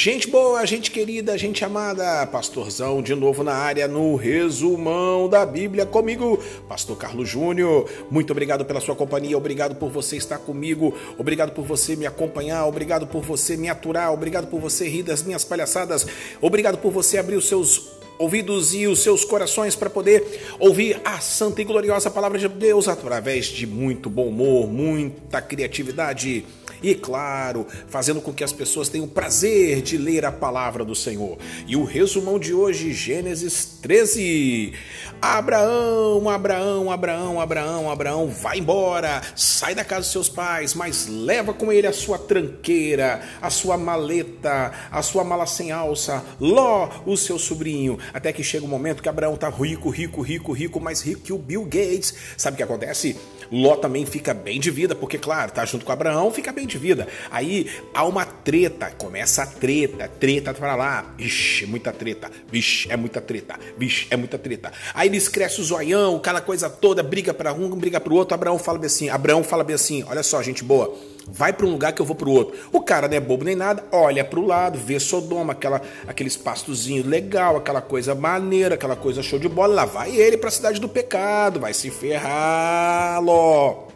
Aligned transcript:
Gente 0.00 0.28
boa, 0.28 0.64
gente 0.64 0.92
querida, 0.92 1.36
gente 1.36 1.64
amada, 1.64 2.24
pastorzão 2.28 3.02
de 3.02 3.16
novo 3.16 3.42
na 3.42 3.52
área 3.54 3.88
no 3.88 4.14
resumão 4.14 5.28
da 5.28 5.44
Bíblia 5.44 5.84
comigo, 5.84 6.38
Pastor 6.68 6.96
Carlos 6.96 7.28
Júnior. 7.28 7.90
Muito 8.08 8.30
obrigado 8.30 8.64
pela 8.64 8.80
sua 8.80 8.94
companhia, 8.94 9.36
obrigado 9.36 9.74
por 9.74 9.90
você 9.90 10.16
estar 10.16 10.38
comigo, 10.38 10.94
obrigado 11.18 11.50
por 11.50 11.64
você 11.64 11.96
me 11.96 12.06
acompanhar, 12.06 12.64
obrigado 12.64 13.08
por 13.08 13.24
você 13.24 13.56
me 13.56 13.68
aturar, 13.68 14.12
obrigado 14.12 14.46
por 14.46 14.60
você 14.60 14.88
rir 14.88 15.02
das 15.02 15.24
minhas 15.24 15.44
palhaçadas, 15.44 16.06
obrigado 16.40 16.78
por 16.78 16.92
você 16.92 17.18
abrir 17.18 17.34
os 17.34 17.48
seus 17.48 17.98
ouvidos 18.20 18.74
e 18.74 18.86
os 18.86 19.00
seus 19.00 19.24
corações 19.24 19.74
para 19.74 19.90
poder 19.90 20.42
ouvir 20.60 21.00
a 21.04 21.18
santa 21.18 21.60
e 21.60 21.64
gloriosa 21.64 22.08
palavra 22.08 22.38
de 22.38 22.46
Deus 22.46 22.86
através 22.86 23.46
de 23.46 23.66
muito 23.66 24.08
bom 24.08 24.28
humor, 24.28 24.68
muita 24.68 25.42
criatividade 25.42 26.44
e, 26.82 26.94
claro, 26.94 27.66
fazendo 27.88 28.20
com 28.20 28.32
que 28.32 28.44
as 28.44 28.52
pessoas 28.52 28.88
tenham 28.88 29.08
prazer 29.08 29.82
de 29.82 29.98
ler 29.98 30.24
a 30.24 30.32
palavra 30.32 30.84
do 30.84 30.94
Senhor. 30.94 31.38
E 31.66 31.76
o 31.76 31.84
resumão 31.84 32.38
de 32.38 32.54
hoje, 32.54 32.92
Gênesis 32.92 33.78
13. 33.82 34.72
Abraão, 35.20 36.28
Abraão, 36.28 36.90
Abraão, 36.90 37.40
Abraão, 37.40 37.90
Abraão, 37.90 38.28
vai 38.28 38.58
embora, 38.58 39.20
sai 39.34 39.74
da 39.74 39.84
casa 39.84 40.02
dos 40.02 40.12
seus 40.12 40.28
pais, 40.28 40.74
mas 40.74 41.08
leva 41.08 41.52
com 41.52 41.72
ele 41.72 41.86
a 41.86 41.92
sua 41.92 42.18
tranqueira, 42.18 43.20
a 43.42 43.50
sua 43.50 43.76
maleta, 43.76 44.72
a 44.90 45.02
sua 45.02 45.24
mala 45.24 45.46
sem 45.46 45.72
alça, 45.72 46.24
Ló, 46.40 46.88
o 47.04 47.16
seu 47.16 47.38
sobrinho, 47.38 47.98
até 48.14 48.32
que 48.32 48.44
chega 48.44 48.64
o 48.64 48.68
um 48.68 48.70
momento 48.70 49.02
que 49.02 49.08
Abraão 49.08 49.36
tá 49.36 49.48
rico, 49.48 49.90
rico, 49.90 50.22
rico, 50.22 50.52
rico, 50.52 50.80
mais 50.80 51.00
rico 51.00 51.22
que 51.22 51.32
o 51.32 51.38
Bill 51.38 51.64
Gates. 51.64 52.14
Sabe 52.36 52.54
o 52.54 52.56
que 52.58 52.62
acontece? 52.62 53.16
Ló 53.50 53.76
também 53.76 54.04
fica 54.04 54.34
bem 54.34 54.60
de 54.60 54.70
vida, 54.70 54.94
porque, 54.94 55.18
claro, 55.18 55.50
tá 55.50 55.64
junto 55.64 55.84
com 55.84 55.92
Abraão, 55.92 56.30
fica 56.30 56.52
bem 56.52 56.66
vida. 56.76 57.06
Aí 57.30 57.70
há 57.94 58.04
uma 58.04 58.26
treta, 58.26 58.90
começa 58.90 59.44
a 59.44 59.46
treta, 59.46 60.08
treta 60.08 60.52
para 60.52 60.74
lá. 60.74 61.14
Vixe, 61.16 61.64
muita 61.64 61.92
treta. 61.92 62.30
Vixe, 62.50 62.90
é 62.90 62.96
muita 62.96 63.20
treta. 63.20 63.58
Vixe, 63.78 64.06
é 64.10 64.16
muita 64.16 64.38
treta. 64.38 64.72
Aí 64.92 65.08
eles 65.08 65.28
crescem 65.28 65.62
o 65.62 65.64
zoião, 65.64 66.16
aquela 66.16 66.40
coisa 66.40 66.68
toda, 66.68 67.02
briga 67.02 67.32
para 67.32 67.52
um, 67.52 67.70
briga 67.70 68.00
para 68.00 68.12
o 68.12 68.16
outro. 68.16 68.34
Abraão 68.34 68.58
fala 68.58 68.78
bem 68.78 68.86
assim, 68.86 69.08
Abraão 69.08 69.44
fala 69.44 69.62
bem 69.62 69.74
assim, 69.74 70.04
olha 70.08 70.22
só, 70.22 70.42
gente 70.42 70.64
boa 70.64 70.98
vai 71.30 71.52
para 71.52 71.66
um 71.66 71.70
lugar 71.70 71.92
que 71.92 72.00
eu 72.00 72.06
vou 72.06 72.16
para 72.16 72.28
o 72.28 72.32
outro. 72.32 72.58
O 72.72 72.80
cara 72.80 73.06
não 73.06 73.16
é 73.16 73.20
bobo 73.20 73.44
nem 73.44 73.54
nada, 73.54 73.84
olha 73.92 74.24
para 74.24 74.40
o 74.40 74.46
lado, 74.46 74.78
vê 74.78 74.98
Sodoma, 74.98 75.52
aquela, 75.52 75.80
aqueles 76.06 76.36
pastozinhos 76.36 77.06
legal, 77.06 77.56
aquela 77.56 77.80
coisa 77.80 78.14
maneira, 78.14 78.74
aquela 78.74 78.96
coisa 78.96 79.22
show 79.22 79.38
de 79.38 79.48
bola. 79.48 79.74
Lá 79.74 79.84
vai 79.84 80.16
ele 80.16 80.36
para 80.36 80.48
a 80.48 80.52
cidade 80.52 80.80
do 80.80 80.88
pecado, 80.88 81.60
vai 81.60 81.74
se 81.74 81.90
ferrar, 81.90 83.22
Ló 83.22 83.88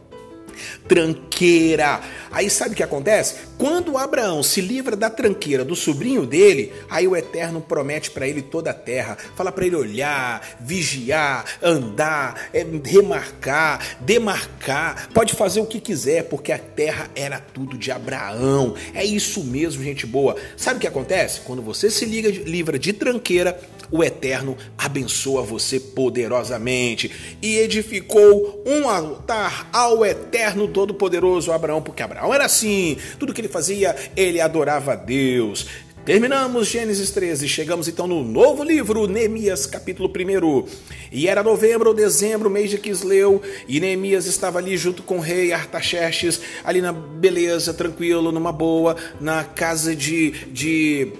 tranqueira. 0.86 2.00
Aí 2.32 2.48
sabe 2.48 2.72
o 2.72 2.76
que 2.76 2.82
acontece? 2.82 3.36
Quando 3.58 3.98
Abraão 3.98 4.42
se 4.42 4.60
livra 4.60 4.96
da 4.96 5.10
tranqueira 5.10 5.64
do 5.64 5.76
sobrinho 5.76 6.26
dele, 6.26 6.72
aí 6.88 7.06
o 7.06 7.14
Eterno 7.14 7.60
promete 7.60 8.10
para 8.10 8.26
ele 8.26 8.40
toda 8.40 8.70
a 8.70 8.74
terra. 8.74 9.16
Fala 9.36 9.52
para 9.52 9.66
ele 9.66 9.76
olhar, 9.76 10.56
vigiar, 10.60 11.44
andar, 11.62 12.48
é, 12.52 12.66
remarcar, 12.84 13.98
demarcar. 14.00 15.08
Pode 15.12 15.34
fazer 15.34 15.60
o 15.60 15.66
que 15.66 15.80
quiser, 15.80 16.24
porque 16.24 16.52
a 16.52 16.58
terra 16.58 17.10
era 17.14 17.38
tudo 17.38 17.76
de 17.76 17.90
Abraão. 17.90 18.74
É 18.94 19.04
isso 19.04 19.44
mesmo, 19.44 19.84
gente 19.84 20.06
boa. 20.06 20.36
Sabe 20.56 20.78
o 20.78 20.80
que 20.80 20.86
acontece? 20.86 21.40
Quando 21.42 21.62
você 21.62 21.90
se 21.90 22.04
liga, 22.04 22.30
livra 22.30 22.78
de 22.78 22.92
tranqueira, 22.92 23.60
o 23.92 24.02
Eterno 24.02 24.56
abençoa 24.76 25.42
você 25.42 25.78
poderosamente 25.78 27.12
e 27.42 27.58
edificou 27.58 28.64
um 28.66 28.88
altar 28.88 29.68
ao 29.72 30.04
Eterno 30.04 30.66
Todo-Poderoso 30.66 31.52
Abraão, 31.52 31.82
porque 31.82 32.02
Abraão 32.02 32.32
era 32.32 32.46
assim, 32.46 32.96
tudo 33.18 33.34
que 33.34 33.40
ele 33.40 33.48
fazia, 33.48 33.94
ele 34.16 34.40
adorava 34.40 34.94
a 34.94 34.96
Deus. 34.96 35.66
Terminamos 36.04 36.66
Gênesis 36.66 37.12
13, 37.12 37.46
chegamos 37.46 37.86
então 37.86 38.08
no 38.08 38.24
novo 38.24 38.64
livro, 38.64 39.06
Neemias, 39.06 39.66
capítulo 39.66 40.08
1. 40.10 40.66
E 41.12 41.28
era 41.28 41.44
novembro 41.44 41.90
ou 41.90 41.94
dezembro, 41.94 42.50
mês 42.50 42.70
de 42.70 42.78
Quisleu, 42.78 43.40
e 43.68 43.78
Neemias 43.78 44.26
estava 44.26 44.58
ali 44.58 44.76
junto 44.76 45.04
com 45.04 45.18
o 45.18 45.20
rei 45.20 45.52
Artaxerxes, 45.52 46.40
ali 46.64 46.80
na 46.80 46.92
beleza, 46.92 47.72
tranquilo, 47.72 48.32
numa 48.32 48.50
boa, 48.50 48.96
na 49.20 49.44
casa 49.44 49.94
de, 49.94 50.32
de 50.48 51.12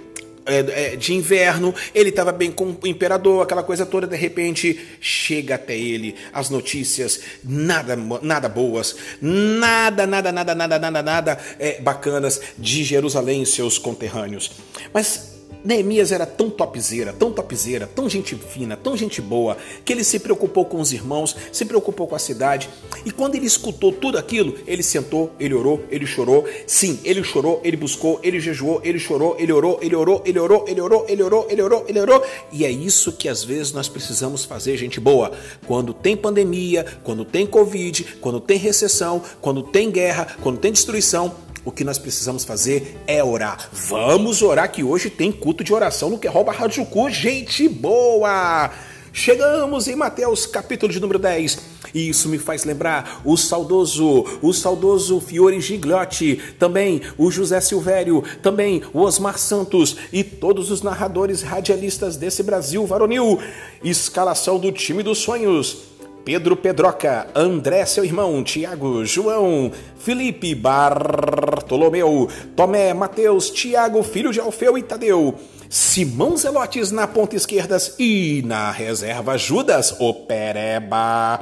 é, 0.45 0.93
é, 0.93 0.95
de 0.95 1.13
inverno, 1.13 1.73
ele 1.93 2.09
estava 2.09 2.31
bem 2.31 2.51
com 2.51 2.75
o 2.81 2.87
imperador, 2.87 3.43
aquela 3.43 3.63
coisa 3.63 3.85
toda, 3.85 4.07
de 4.07 4.15
repente 4.15 4.79
chega 4.99 5.55
até 5.55 5.77
ele 5.77 6.15
as 6.31 6.49
notícias 6.49 7.21
nada, 7.43 7.95
nada 8.21 8.49
boas, 8.49 8.95
nada, 9.21 10.05
nada, 10.05 10.31
nada, 10.31 10.55
nada, 10.55 10.79
nada, 10.79 11.03
nada 11.03 11.39
é, 11.59 11.81
bacanas 11.81 12.41
de 12.57 12.83
Jerusalém 12.83 13.43
e 13.43 13.45
seus 13.45 13.77
conterrâneos. 13.77 14.51
Mas 14.93 15.32
Neemias 15.63 16.11
era 16.11 16.25
tão 16.25 16.49
topzeira, 16.49 17.13
tão 17.13 17.31
topzeira, 17.31 17.87
tão 17.87 18.09
gente 18.09 18.35
fina, 18.35 18.75
tão 18.75 18.97
gente 18.97 19.21
boa, 19.21 19.57
que 19.85 19.93
ele 19.93 20.03
se 20.03 20.19
preocupou 20.19 20.65
com 20.65 20.79
os 20.79 20.91
irmãos, 20.91 21.35
se 21.51 21.63
preocupou 21.65 22.07
com 22.07 22.15
a 22.15 22.19
cidade. 22.19 22.69
E 23.05 23.11
quando 23.11 23.35
ele 23.35 23.45
escutou 23.45 23.91
tudo 23.91 24.17
aquilo, 24.17 24.55
ele 24.67 24.83
sentou, 24.83 25.31
ele 25.39 25.53
orou, 25.53 25.83
ele 25.89 26.05
chorou. 26.05 26.45
Sim, 26.67 26.99
ele 27.03 27.23
chorou, 27.23 27.61
ele 27.63 27.77
buscou, 27.77 28.19
ele 28.21 28.39
jejuou, 28.39 28.81
ele 28.83 28.99
chorou, 28.99 29.35
ele 29.39 29.53
orou, 29.53 29.79
ele 29.81 29.95
orou, 29.95 30.21
ele 30.25 30.39
orou, 30.39 30.65
ele 30.67 30.81
orou, 30.81 31.05
ele 31.07 31.23
orou, 31.23 31.47
ele 31.49 31.61
orou, 31.61 31.85
ele 31.87 31.99
orou. 31.99 32.23
E 32.51 32.65
é 32.65 32.71
isso 32.71 33.13
que 33.13 33.29
às 33.29 33.43
vezes 33.43 33.71
nós 33.71 33.87
precisamos 33.87 34.43
fazer, 34.43 34.75
gente 34.77 34.99
boa. 34.99 35.31
Quando 35.65 35.93
tem 35.93 36.17
pandemia, 36.17 36.85
quando 37.03 37.23
tem 37.23 37.45
Covid, 37.45 38.17
quando 38.19 38.39
tem 38.39 38.57
recessão, 38.57 39.21
quando 39.39 39.63
tem 39.63 39.89
guerra, 39.89 40.35
quando 40.41 40.57
tem 40.57 40.71
destruição, 40.71 41.33
o 41.65 41.71
que 41.71 41.83
nós 41.83 41.97
precisamos 41.97 42.43
fazer 42.43 42.97
é 43.07 43.23
orar. 43.23 43.69
Vamos 43.71 44.41
orar 44.41 44.71
que 44.71 44.83
hoje 44.83 45.09
tem 45.09 45.31
culto 45.31 45.63
de 45.63 45.73
oração 45.73 46.09
no 46.09 46.19
que 46.19 46.27
rouba 46.27 46.51
Rádio 46.51 46.85
Cu, 46.85 47.09
gente 47.09 47.67
boa! 47.69 48.71
Chegamos 49.15 49.87
em 49.87 49.95
Mateus 49.95 50.47
capítulo 50.47 50.91
de 50.91 50.99
número 50.99 51.19
10. 51.19 51.59
E 51.93 52.09
isso 52.09 52.27
me 52.27 52.39
faz 52.39 52.63
lembrar 52.63 53.21
o 53.23 53.37
saudoso, 53.37 54.25
o 54.41 54.51
saudoso 54.51 55.21
Fiore 55.21 55.61
Gigliotti, 55.61 56.41
também 56.57 56.99
o 57.15 57.29
José 57.29 57.61
Silvério, 57.61 58.23
também 58.41 58.81
o 58.91 59.01
Osmar 59.01 59.37
Santos 59.37 59.95
e 60.11 60.23
todos 60.23 60.71
os 60.71 60.81
narradores 60.81 61.43
radialistas 61.43 62.17
desse 62.17 62.41
Brasil 62.41 62.87
varonil. 62.87 63.39
Escalação 63.83 64.57
do 64.57 64.71
time 64.71 65.03
dos 65.03 65.19
sonhos. 65.19 65.92
Pedro 66.25 66.55
Pedroca, 66.55 67.27
André, 67.35 67.85
seu 67.85 68.05
irmão, 68.05 68.41
Tiago, 68.43 69.05
João, 69.05 69.71
Felipe, 69.97 70.55
Bartolomeu, 70.55 72.29
Tomé, 72.55 72.93
Mateus, 72.93 73.49
Tiago, 73.49 74.01
filho 74.03 74.31
de 74.31 74.39
Alfeu 74.39 74.77
e 74.77 74.83
Tadeu, 74.83 75.35
Simão 75.69 76.37
Zelotes 76.37 76.91
na 76.91 77.07
ponta 77.07 77.35
esquerda 77.35 77.77
e 77.99 78.41
na 78.45 78.71
reserva 78.71 79.37
Judas, 79.37 79.95
o 79.99 80.13
Pereba. 80.13 81.41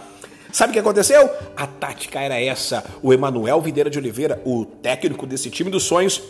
Sabe 0.52 0.72
o 0.72 0.74
que 0.74 0.80
aconteceu? 0.80 1.30
A 1.56 1.68
tática 1.68 2.20
era 2.20 2.42
essa. 2.42 2.84
O 3.04 3.14
Emanuel 3.14 3.62
Videira 3.62 3.90
de 3.90 4.00
Oliveira, 4.00 4.42
o 4.44 4.66
técnico 4.66 5.28
desse 5.28 5.52
time 5.52 5.70
dos 5.70 5.84
sonhos, 5.84 6.24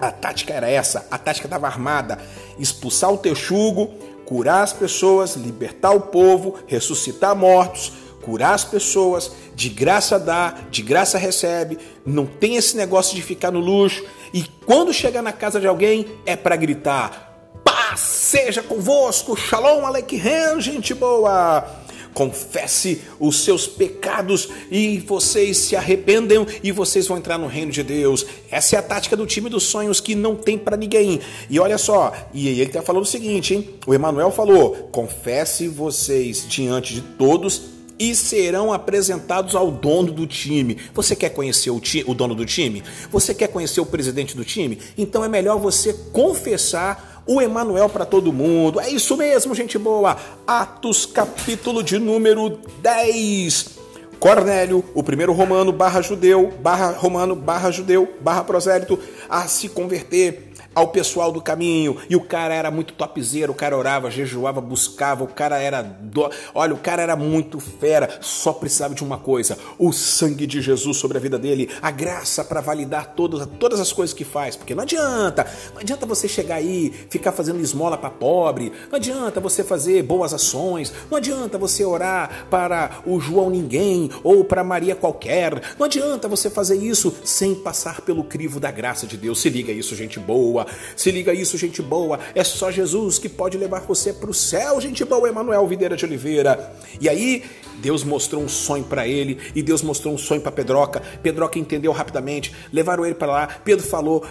a 0.00 0.10
tática 0.10 0.54
era 0.54 0.70
essa. 0.70 1.06
A 1.10 1.18
tática 1.18 1.46
estava 1.46 1.66
armada: 1.66 2.18
expulsar 2.58 3.12
o 3.12 3.18
texugo, 3.18 3.90
curar 4.30 4.62
as 4.62 4.72
pessoas, 4.72 5.34
libertar 5.34 5.90
o 5.90 6.02
povo, 6.02 6.54
ressuscitar 6.68 7.34
mortos, 7.34 7.92
curar 8.22 8.54
as 8.54 8.64
pessoas, 8.64 9.32
de 9.56 9.68
graça 9.68 10.20
dá, 10.20 10.54
de 10.70 10.82
graça 10.82 11.18
recebe, 11.18 11.76
não 12.06 12.26
tem 12.26 12.54
esse 12.54 12.76
negócio 12.76 13.16
de 13.16 13.22
ficar 13.22 13.50
no 13.50 13.58
luxo. 13.58 14.04
E 14.32 14.44
quando 14.64 14.94
chegar 14.94 15.20
na 15.20 15.32
casa 15.32 15.58
de 15.58 15.66
alguém 15.66 16.06
é 16.24 16.36
para 16.36 16.54
gritar: 16.54 17.50
paz 17.64 17.98
seja 17.98 18.62
convosco, 18.62 19.36
shalom 19.36 19.84
aleichem, 19.84 20.60
gente 20.60 20.94
boa 20.94 21.66
confesse 22.14 23.00
os 23.18 23.44
seus 23.44 23.66
pecados 23.66 24.48
e 24.70 24.98
vocês 24.98 25.56
se 25.58 25.76
arrependem 25.76 26.46
e 26.62 26.72
vocês 26.72 27.06
vão 27.06 27.18
entrar 27.18 27.38
no 27.38 27.46
reino 27.46 27.72
de 27.72 27.82
Deus. 27.82 28.26
Essa 28.50 28.76
é 28.76 28.78
a 28.78 28.82
tática 28.82 29.16
do 29.16 29.26
time 29.26 29.48
dos 29.48 29.64
sonhos 29.64 30.00
que 30.00 30.14
não 30.14 30.34
tem 30.34 30.58
para 30.58 30.76
ninguém. 30.76 31.20
E 31.48 31.58
olha 31.58 31.78
só, 31.78 32.12
e 32.32 32.48
ele 32.48 32.62
está 32.62 32.82
falando 32.82 33.02
o 33.02 33.06
seguinte, 33.06 33.54
hein? 33.54 33.70
O 33.86 33.94
Emanuel 33.94 34.30
falou: 34.30 34.88
confesse 34.92 35.68
vocês 35.68 36.46
diante 36.48 36.94
de 36.94 37.00
todos 37.00 37.80
e 38.00 38.14
serão 38.14 38.72
apresentados 38.72 39.54
ao 39.54 39.70
dono 39.70 40.10
do 40.10 40.26
time. 40.26 40.78
Você 40.94 41.14
quer 41.14 41.28
conhecer 41.28 41.70
o, 41.70 41.78
ti 41.78 42.02
o 42.06 42.14
dono 42.14 42.34
do 42.34 42.46
time? 42.46 42.82
Você 43.12 43.34
quer 43.34 43.48
conhecer 43.48 43.78
o 43.82 43.86
presidente 43.86 44.34
do 44.34 44.42
time? 44.42 44.78
Então 44.96 45.22
é 45.22 45.28
melhor 45.28 45.58
você 45.58 45.92
confessar 46.10 47.09
o 47.26 47.40
Emanuel 47.40 47.88
para 47.88 48.04
todo 48.04 48.32
mundo. 48.32 48.80
É 48.80 48.88
isso 48.88 49.16
mesmo, 49.16 49.54
gente 49.54 49.78
boa. 49.78 50.16
Atos 50.46 51.06
capítulo 51.06 51.82
de 51.82 51.98
número 51.98 52.58
10. 52.82 53.78
Cornélio, 54.18 54.84
o 54.94 55.02
primeiro 55.02 55.32
romano 55.32 55.72
barra 55.72 56.02
judeu, 56.02 56.52
barra 56.60 56.90
romano 56.90 57.34
barra 57.34 57.70
judeu, 57.70 58.06
barra 58.20 58.44
prosélito, 58.44 58.98
a 59.30 59.48
se 59.48 59.68
converter 59.70 60.49
ao 60.74 60.88
pessoal 60.88 61.32
do 61.32 61.40
caminho 61.40 61.96
e 62.08 62.14
o 62.14 62.20
cara 62.20 62.54
era 62.54 62.70
muito 62.70 62.94
topzera, 62.94 63.50
o 63.50 63.54
cara 63.54 63.76
orava, 63.76 64.10
jejuava, 64.10 64.60
buscava, 64.60 65.24
o 65.24 65.28
cara 65.28 65.58
era 65.58 65.82
do... 65.82 66.30
olha, 66.54 66.74
o 66.74 66.78
cara 66.78 67.02
era 67.02 67.16
muito 67.16 67.58
fera, 67.58 68.18
só 68.20 68.52
precisava 68.52 68.94
de 68.94 69.02
uma 69.02 69.18
coisa, 69.18 69.58
o 69.78 69.92
sangue 69.92 70.46
de 70.46 70.60
Jesus 70.60 70.96
sobre 70.96 71.18
a 71.18 71.20
vida 71.20 71.38
dele, 71.38 71.68
a 71.82 71.90
graça 71.90 72.44
para 72.44 72.60
validar 72.60 73.14
todas, 73.14 73.48
todas 73.58 73.80
as 73.80 73.92
coisas 73.92 74.14
que 74.14 74.24
faz, 74.24 74.54
porque 74.56 74.74
não 74.74 74.82
adianta, 74.82 75.46
não 75.74 75.80
adianta 75.80 76.06
você 76.06 76.28
chegar 76.28 76.56
aí, 76.56 76.92
ficar 77.08 77.32
fazendo 77.32 77.60
esmola 77.60 77.98
para 77.98 78.10
pobre, 78.10 78.72
não 78.90 78.96
adianta 78.96 79.40
você 79.40 79.64
fazer 79.64 80.02
boas 80.02 80.32
ações, 80.32 80.92
não 81.10 81.18
adianta 81.18 81.58
você 81.58 81.84
orar 81.84 82.46
para 82.48 83.02
o 83.04 83.18
João 83.20 83.50
ninguém 83.50 84.10
ou 84.22 84.44
para 84.44 84.62
Maria 84.62 84.94
qualquer, 84.94 85.60
não 85.78 85.86
adianta 85.86 86.28
você 86.28 86.48
fazer 86.48 86.76
isso 86.76 87.12
sem 87.24 87.54
passar 87.56 88.02
pelo 88.02 88.22
crivo 88.22 88.60
da 88.60 88.70
graça 88.70 89.06
de 89.06 89.16
Deus. 89.16 89.40
Se 89.40 89.48
liga 89.48 89.72
isso, 89.72 89.96
gente 89.96 90.18
boa 90.18 90.59
boa. 90.60 90.66
Se 90.96 91.10
liga 91.10 91.32
isso, 91.32 91.56
gente 91.56 91.82
boa. 91.82 92.18
É 92.34 92.44
só 92.44 92.70
Jesus 92.70 93.18
que 93.18 93.28
pode 93.28 93.56
levar 93.56 93.80
você 93.80 94.12
para 94.12 94.30
o 94.30 94.34
céu, 94.34 94.80
gente 94.80 95.04
boa. 95.04 95.28
Emanuel 95.28 95.66
Videira 95.66 95.96
de 95.96 96.04
Oliveira. 96.04 96.72
E 97.00 97.08
aí, 97.08 97.42
Deus 97.80 98.04
mostrou 98.04 98.42
um 98.42 98.48
sonho 98.48 98.84
para 98.84 99.06
ele 99.06 99.38
e 99.54 99.62
Deus 99.62 99.82
mostrou 99.82 100.12
um 100.14 100.18
sonho 100.18 100.40
para 100.40 100.52
Pedroca. 100.52 101.02
Pedroca 101.22 101.58
entendeu 101.58 101.92
rapidamente, 101.92 102.54
levaram 102.72 103.04
ele 103.04 103.14
para 103.14 103.32
lá. 103.32 103.46
Pedro 103.64 103.86
falou, 103.86 104.24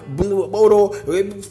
orou, 0.52 0.96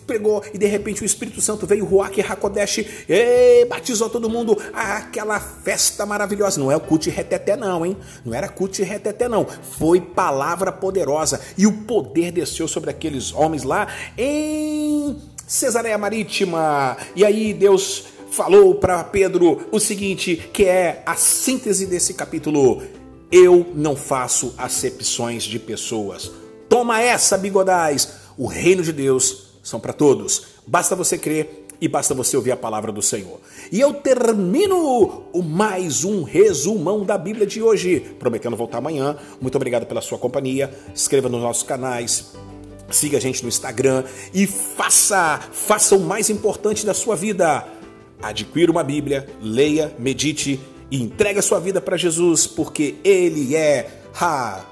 pegou 0.06 0.42
e 0.52 0.58
de 0.58 0.66
repente 0.66 1.02
o 1.02 1.04
Espírito 1.04 1.40
Santo 1.40 1.66
veio, 1.66 1.84
Ruach 1.84 2.20
Hakodesh, 2.20 2.84
e 3.08 3.64
batizou 3.66 4.08
todo 4.08 4.30
mundo. 4.30 4.56
Aquela 4.72 5.40
festa 5.40 6.06
maravilhosa. 6.06 6.60
Não 6.60 6.70
é 6.70 6.76
o 6.76 6.80
Cut 6.80 7.10
Reteté, 7.10 7.56
não, 7.56 7.84
hein? 7.84 7.96
Não 8.24 8.32
era 8.32 8.48
Cut 8.48 8.82
Reteté, 8.82 9.28
não. 9.28 9.44
Foi 9.78 10.00
palavra 10.00 10.70
poderosa 10.70 11.40
e 11.56 11.66
o 11.66 11.72
poder 11.72 12.30
desceu 12.30 12.68
sobre 12.68 12.90
aqueles 12.90 13.32
homens 13.34 13.64
lá 13.64 13.88
em 14.68 15.16
Cesareia 15.46 15.96
Marítima. 15.96 16.96
E 17.16 17.24
aí 17.24 17.54
Deus 17.54 18.04
falou 18.30 18.74
para 18.74 19.02
Pedro 19.04 19.66
o 19.72 19.80
seguinte, 19.80 20.36
que 20.52 20.64
é 20.64 21.02
a 21.06 21.16
síntese 21.16 21.86
desse 21.86 22.14
capítulo: 22.14 22.82
Eu 23.32 23.66
não 23.74 23.96
faço 23.96 24.54
acepções 24.58 25.44
de 25.44 25.58
pessoas. 25.58 26.30
Toma 26.68 27.00
essa, 27.00 27.38
bigodais! 27.38 28.12
O 28.36 28.46
reino 28.46 28.82
de 28.82 28.92
Deus 28.92 29.54
são 29.62 29.80
para 29.80 29.92
todos. 29.92 30.58
Basta 30.66 30.94
você 30.94 31.16
crer 31.16 31.66
e 31.80 31.88
basta 31.88 32.14
você 32.14 32.36
ouvir 32.36 32.52
a 32.52 32.56
palavra 32.56 32.92
do 32.92 33.00
Senhor. 33.00 33.40
E 33.72 33.80
eu 33.80 33.94
termino 33.94 35.24
o 35.32 35.42
mais 35.42 36.04
um 36.04 36.22
resumão 36.22 37.04
da 37.04 37.16
Bíblia 37.16 37.46
de 37.46 37.62
hoje, 37.62 38.00
prometendo 38.18 38.56
voltar 38.56 38.78
amanhã. 38.78 39.16
Muito 39.40 39.56
obrigado 39.56 39.86
pela 39.86 40.00
sua 40.00 40.18
companhia. 40.18 40.72
Inscreva 40.92 41.28
nos 41.28 41.42
nossos 41.42 41.62
canais. 41.62 42.32
Siga 42.90 43.18
a 43.18 43.20
gente 43.20 43.42
no 43.42 43.48
Instagram 43.48 44.04
e 44.32 44.46
faça, 44.46 45.40
faça 45.52 45.94
o 45.94 46.00
mais 46.00 46.30
importante 46.30 46.86
da 46.86 46.94
sua 46.94 47.14
vida 47.14 47.66
adquira 48.22 48.70
uma 48.70 48.82
Bíblia, 48.82 49.28
leia, 49.40 49.94
medite 49.98 50.60
e 50.90 51.02
entregue 51.02 51.38
a 51.38 51.42
sua 51.42 51.60
vida 51.60 51.80
para 51.80 51.96
Jesus, 51.96 52.46
porque 52.46 52.96
Ele 53.04 53.54
é 53.54 53.88
Ha, 54.20 54.64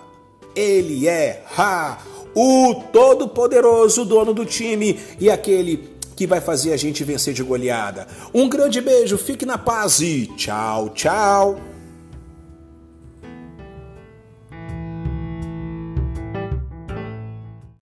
Ele 0.55 1.07
é 1.07 1.45
Ha, 1.57 1.99
o 2.35 2.83
Todo-Poderoso, 2.93 4.05
dono 4.05 4.35
do 4.35 4.45
time 4.45 4.99
e 5.21 5.31
aquele 5.31 5.97
que 6.15 6.27
vai 6.27 6.41
fazer 6.41 6.73
a 6.73 6.77
gente 6.77 7.05
vencer 7.05 7.35
de 7.35 7.43
goleada. 7.43 8.07
Um 8.33 8.49
grande 8.49 8.81
beijo, 8.81 9.19
fique 9.19 9.45
na 9.45 9.59
paz 9.59 10.01
e 10.01 10.27
tchau, 10.37 10.89
tchau. 10.91 11.76